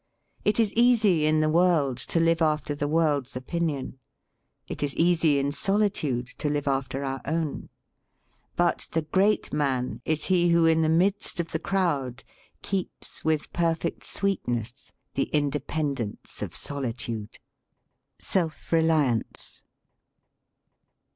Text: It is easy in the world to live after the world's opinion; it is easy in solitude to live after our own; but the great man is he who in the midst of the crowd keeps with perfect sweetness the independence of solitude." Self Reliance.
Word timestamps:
It 0.43 0.59
is 0.59 0.73
easy 0.73 1.27
in 1.27 1.41
the 1.41 1.47
world 1.49 1.97
to 1.97 2.19
live 2.19 2.41
after 2.41 2.73
the 2.73 2.87
world's 2.87 3.35
opinion; 3.35 3.99
it 4.67 4.81
is 4.81 4.95
easy 4.95 5.37
in 5.37 5.51
solitude 5.51 6.25
to 6.39 6.49
live 6.49 6.67
after 6.67 7.03
our 7.03 7.21
own; 7.23 7.69
but 8.55 8.87
the 8.93 9.03
great 9.03 9.53
man 9.53 10.01
is 10.03 10.23
he 10.25 10.49
who 10.49 10.65
in 10.65 10.81
the 10.81 10.89
midst 10.89 11.39
of 11.39 11.51
the 11.51 11.59
crowd 11.59 12.23
keeps 12.63 13.23
with 13.23 13.53
perfect 13.53 14.03
sweetness 14.03 14.91
the 15.13 15.25
independence 15.31 16.41
of 16.41 16.55
solitude." 16.55 17.37
Self 18.17 18.71
Reliance. 18.71 19.61